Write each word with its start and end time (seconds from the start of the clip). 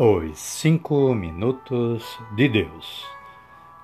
Os 0.00 0.38
Cinco 0.38 1.12
Minutos 1.12 2.20
de 2.36 2.48
Deus 2.48 3.04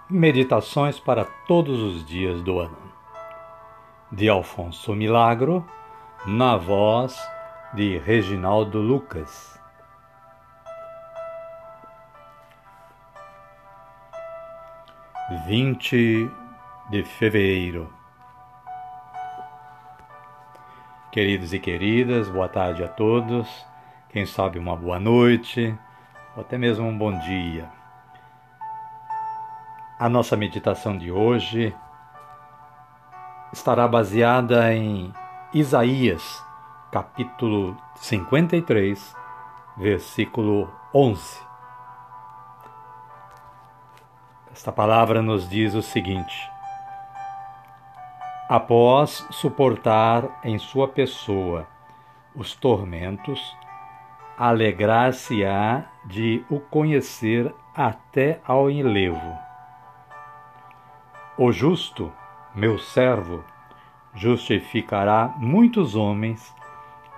Meditações 0.09 1.01
para 1.01 1.25
todos 1.25 1.81
os 1.81 2.07
dias 2.07 2.41
do 2.41 2.61
ano. 2.61 2.79
De 4.13 4.29
Alfonso 4.29 4.95
Milagro, 4.95 5.69
na 6.25 6.57
voz 6.57 7.21
de 7.75 7.99
Reginaldo 7.99 8.79
Lucas. 8.81 9.59
Vinte 15.49 16.31
de 16.91 17.03
fevereiro. 17.03 17.93
Queridos 21.11 21.53
e 21.53 21.59
queridas, 21.59 22.29
boa 22.29 22.49
tarde 22.49 22.85
a 22.85 22.89
todos. 22.89 23.67
Quem 24.11 24.25
sabe 24.25 24.61
uma 24.61 24.77
boa 24.77 25.01
noite 25.01 25.77
ou 26.37 26.43
até 26.43 26.59
mesmo 26.59 26.87
um 26.87 26.97
bom 26.97 27.17
dia. 27.19 27.69
A 29.99 30.09
nossa 30.09 30.37
meditação 30.37 30.99
de 30.99 31.11
hoje 31.11 31.75
estará 33.53 33.87
baseada 33.87 34.75
em 34.75 35.13
Isaías, 35.53 36.45
capítulo 36.91 37.77
53, 37.97 39.15
versículo 39.77 40.73
11. 40.93 41.41
Esta 44.53 44.73
palavra 44.73 45.23
nos 45.23 45.49
diz 45.49 45.75
o 45.75 45.83
seguinte: 45.83 46.51
Após 48.49 49.27
suportar 49.31 50.41
em 50.43 50.59
sua 50.59 50.89
pessoa 50.89 51.67
os 52.35 52.55
tormentos, 52.55 53.57
alegrar-se-á 54.39 55.85
de 56.05 56.45
o 56.51 56.61
conhecer 56.61 57.55
até 57.75 58.41
ao 58.45 58.71
enlevo. 58.71 59.39
O 61.37 61.51
justo, 61.51 62.13
meu 62.55 62.79
servo, 62.79 63.45
justificará 64.15 65.35
muitos 65.37 65.97
homens 65.97 66.55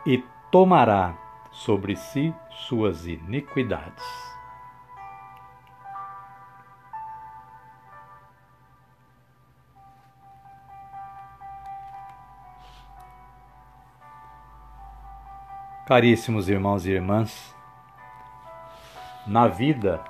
e 0.07 0.25
tomará 0.51 1.15
sobre 1.51 1.97
si 1.97 2.35
suas 2.51 3.07
iniquidades. 3.07 4.36
Caríssimos 15.87 16.49
irmãos 16.49 16.85
e 16.85 16.91
irmãs, 16.91 17.55
na 19.25 19.47
vida 19.47 20.03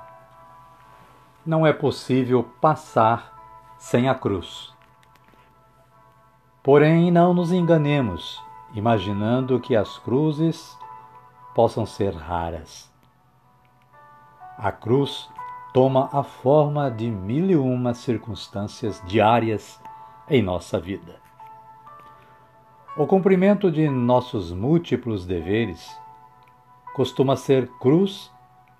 não 1.45 1.67
é 1.67 1.71
possível 1.71 2.43
passar 2.59 3.75
sem 3.77 4.09
a 4.09 4.15
cruz. 4.15 4.73
Porém, 6.63 7.11
não 7.11 7.31
nos 7.31 7.51
enganemos, 7.51 8.41
imaginando 8.73 9.59
que 9.59 9.75
as 9.75 9.99
cruzes 9.99 10.75
possam 11.53 11.85
ser 11.85 12.11
raras. 12.15 12.91
A 14.57 14.71
cruz 14.71 15.29
toma 15.75 16.09
a 16.11 16.23
forma 16.23 16.89
de 16.89 17.07
mil 17.11 17.51
e 17.51 17.55
uma 17.55 17.93
circunstâncias 17.93 18.99
diárias 19.05 19.79
em 20.27 20.41
nossa 20.41 20.79
vida. 20.79 21.26
O 22.99 23.05
cumprimento 23.05 23.71
de 23.71 23.87
nossos 23.87 24.51
múltiplos 24.51 25.23
deveres 25.23 25.95
costuma 26.95 27.35
ser 27.35 27.67
cruz 27.79 28.33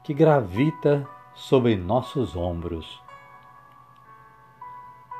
que 0.03 0.11
gravita 0.11 1.07
sobre 1.35 1.75
nossos 1.75 2.35
ombros. 2.35 2.99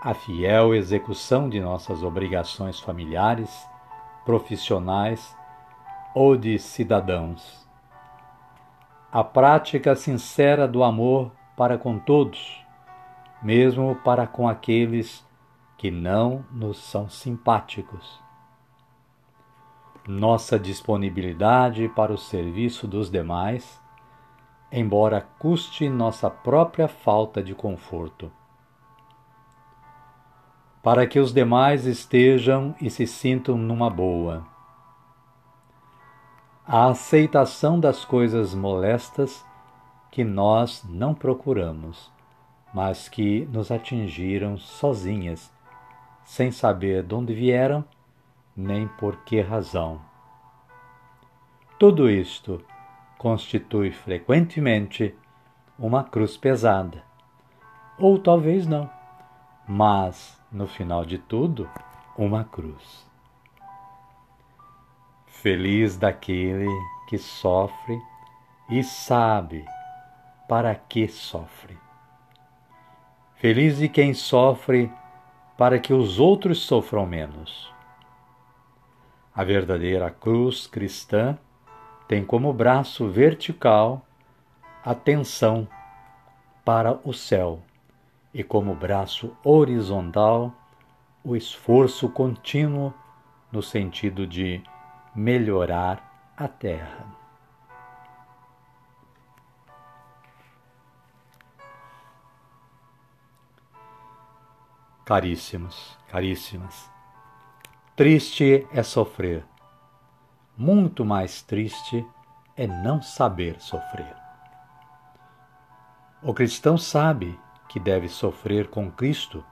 A 0.02 0.16
fiel 0.16 0.74
execução 0.74 1.48
de 1.48 1.60
nossas 1.60 2.02
obrigações 2.02 2.80
familiares, 2.80 3.70
profissionais 4.26 5.38
ou 6.16 6.36
de 6.36 6.58
cidadãos. 6.58 7.70
A 9.12 9.24
prática 9.24 9.96
sincera 9.96 10.68
do 10.68 10.84
amor 10.84 11.32
para 11.56 11.78
com 11.78 12.00
todos, 12.00 12.66
mesmo 13.44 13.96
para 13.98 14.26
com 14.26 14.50
aqueles 14.50 15.24
que 15.78 15.92
não 15.92 16.44
nos 16.52 16.80
são 16.80 17.08
simpáticos 17.08 18.26
nossa 20.08 20.58
disponibilidade 20.58 21.90
para 21.90 22.14
o 22.14 22.18
serviço 22.18 22.88
dos 22.88 23.12
demais, 23.12 23.82
embora 24.72 25.28
custe 25.38 25.90
nossa 25.90 26.30
própria 26.30 26.88
falta 26.88 27.44
de 27.44 27.54
conforto. 27.54 28.32
Para 30.82 31.06
que 31.06 31.20
os 31.20 31.34
demais 31.34 31.86
estejam 31.86 32.74
e 32.80 32.90
se 32.90 33.06
sintam 33.06 33.58
numa 33.58 33.90
boa. 33.90 34.48
A 36.66 36.88
aceitação 36.88 37.78
das 37.78 38.06
coisas 38.06 38.54
molestas 38.54 39.46
que 40.10 40.24
nós 40.24 40.86
não 40.88 41.14
procuramos, 41.14 42.10
mas 42.74 43.10
que 43.10 43.46
nos 43.52 43.72
atingiram 43.72 44.58
sozinhas, 44.58 45.52
sem 46.24 46.50
saber 46.50 47.04
de 47.04 47.14
onde 47.14 47.34
vieram 47.34 47.84
nem 48.58 48.88
por 48.88 49.18
que 49.18 49.40
razão. 49.40 50.02
Tudo 51.78 52.10
isto 52.10 52.66
constitui 53.20 53.92
frequentemente 53.92 55.16
uma 55.78 56.04
cruz 56.04 56.36
pesada, 56.36 57.04
ou 58.00 58.18
talvez 58.18 58.66
não, 58.66 58.90
mas, 59.68 60.42
no 60.52 60.66
final 60.66 61.06
de 61.06 61.20
tudo, 61.20 61.70
uma 62.18 62.44
cruz. 62.44 63.08
Feliz 65.28 65.96
daquele 65.96 66.68
que 67.08 67.20
sofre 67.20 68.02
e 68.72 68.84
sabe 68.84 69.64
para 70.50 70.74
que 70.74 71.08
sofre. 71.08 71.78
Feliz 73.36 73.78
de 73.78 73.88
quem 73.88 74.16
sofre 74.16 74.92
para 75.56 75.78
que 75.78 75.94
os 75.94 76.20
outros 76.20 76.64
sofram 76.64 77.06
menos. 77.06 77.77
A 79.38 79.44
verdadeira 79.44 80.10
cruz 80.10 80.66
cristã 80.66 81.38
tem 82.08 82.26
como 82.26 82.52
braço 82.52 83.08
vertical 83.08 84.04
a 84.84 84.96
tensão 84.96 85.68
para 86.66 87.00
o 87.04 87.14
céu 87.14 87.62
e 88.34 88.44
como 88.44 88.74
braço 88.74 89.38
horizontal 89.44 90.52
o 91.24 91.36
esforço 91.36 92.10
contínuo 92.10 92.92
no 93.52 93.62
sentido 93.62 94.26
de 94.26 94.64
melhorar 95.14 96.34
a 96.36 96.48
terra. 96.48 97.06
Caríssimos, 105.06 105.96
caríssimas, 106.10 106.97
Triste 107.98 108.68
é 108.72 108.84
sofrer. 108.84 109.44
Muito 110.56 111.04
mais 111.04 111.42
triste 111.42 112.06
é 112.56 112.68
não 112.68 113.02
saber 113.02 113.60
sofrer. 113.60 114.16
O 116.22 116.32
cristão 116.32 116.78
sabe 116.78 117.40
que 117.68 117.80
deve 117.80 118.08
sofrer 118.08 118.68
com 118.68 118.92
Cristo 118.92 119.44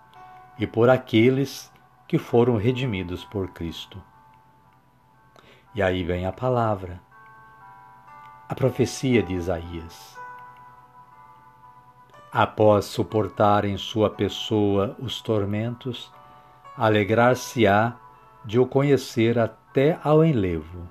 e 0.60 0.68
por 0.68 0.92
aqueles 0.92 1.74
que 2.08 2.20
foram 2.20 2.56
redimidos 2.56 3.26
por 3.26 3.48
Cristo. 3.48 4.00
E 5.74 5.82
aí 5.82 6.04
vem 6.04 6.28
a 6.28 6.32
palavra, 6.32 7.02
a 8.48 8.54
profecia 8.54 9.24
de 9.24 9.34
Isaías. 9.34 10.16
Após 12.32 12.86
suportar 12.86 13.66
em 13.66 13.76
sua 13.76 14.12
pessoa 14.12 14.96
os 15.00 15.20
tormentos, 15.20 16.14
alegrar-se-á 16.78 18.05
de 18.46 18.60
o 18.60 18.66
conhecer 18.66 19.40
até 19.40 20.00
ao 20.04 20.24
enlevo. 20.24 20.88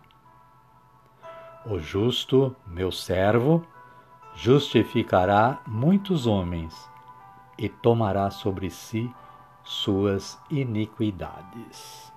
O 1.65 1.79
justo, 1.79 2.55
meu 2.67 2.91
servo, 2.91 3.65
justificará 4.35 5.61
muitos 5.67 6.27
homens 6.27 6.75
e 7.57 7.69
tomará 7.69 8.31
sobre 8.31 8.69
si 8.69 9.11
suas 9.63 10.39
iniquidades. 10.51 12.13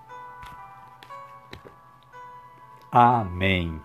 Amém. 2.92 3.80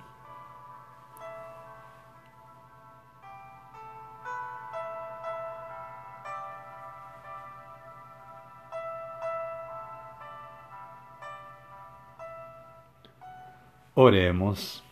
Oremos. 13.94 14.83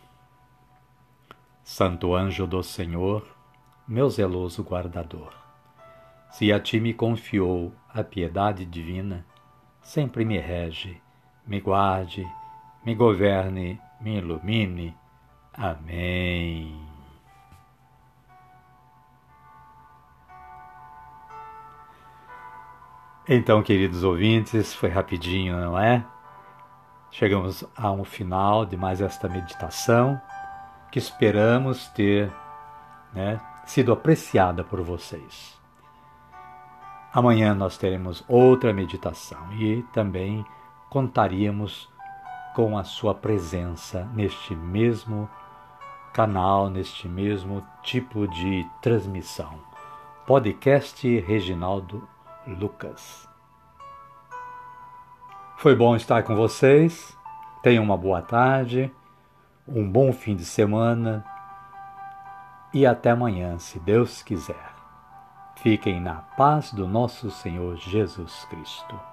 Santo 1.64 2.14
anjo 2.14 2.46
do 2.46 2.62
Senhor, 2.62 3.26
meu 3.88 4.10
zeloso 4.10 4.62
guardador. 4.62 5.32
Se 6.30 6.52
a 6.52 6.60
ti 6.60 6.78
me 6.78 6.92
confiou 6.92 7.72
a 7.88 8.04
piedade 8.04 8.66
divina, 8.66 9.24
sempre 9.80 10.22
me 10.22 10.38
rege, 10.38 11.00
me 11.46 11.62
guarde, 11.62 12.28
me 12.84 12.94
governe, 12.94 13.80
me 14.02 14.18
ilumine. 14.18 14.94
Amém. 15.54 16.78
Então, 23.26 23.62
queridos 23.62 24.04
ouvintes, 24.04 24.74
foi 24.74 24.90
rapidinho, 24.90 25.58
não 25.58 25.78
é? 25.78 26.04
Chegamos 27.10 27.64
a 27.76 27.90
um 27.90 28.04
final 28.04 28.64
de 28.64 28.76
mais 28.76 29.00
esta 29.00 29.28
meditação 29.28 30.20
que 30.92 30.98
esperamos 30.98 31.88
ter 31.88 32.32
né, 33.12 33.40
sido 33.66 33.92
apreciada 33.92 34.62
por 34.62 34.80
vocês. 34.80 35.58
Amanhã 37.12 37.54
nós 37.54 37.76
teremos 37.76 38.24
outra 38.28 38.72
meditação 38.72 39.52
e 39.54 39.82
também 39.92 40.44
contaríamos 40.88 41.88
com 42.54 42.78
a 42.78 42.84
sua 42.84 43.14
presença 43.14 44.08
neste 44.14 44.54
mesmo 44.54 45.28
canal, 46.12 46.70
neste 46.70 47.08
mesmo 47.08 47.66
tipo 47.82 48.28
de 48.28 48.64
transmissão. 48.80 49.58
Podcast 50.26 51.18
Reginaldo 51.20 52.06
Lucas. 52.46 53.29
Foi 55.60 55.76
bom 55.76 55.94
estar 55.94 56.22
com 56.22 56.34
vocês. 56.34 57.14
Tenham 57.62 57.84
uma 57.84 57.94
boa 57.94 58.22
tarde, 58.22 58.90
um 59.68 59.86
bom 59.86 60.10
fim 60.10 60.34
de 60.34 60.42
semana 60.42 61.22
e 62.72 62.86
até 62.86 63.10
amanhã, 63.10 63.58
se 63.58 63.78
Deus 63.78 64.22
quiser. 64.22 64.72
Fiquem 65.56 66.00
na 66.00 66.14
paz 66.14 66.72
do 66.72 66.88
nosso 66.88 67.30
Senhor 67.30 67.76
Jesus 67.76 68.46
Cristo. 68.48 69.09